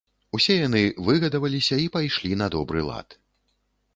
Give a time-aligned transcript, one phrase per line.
[0.35, 0.79] Усе яны
[1.09, 3.09] выгадаваліся і пайшлі на добры лад.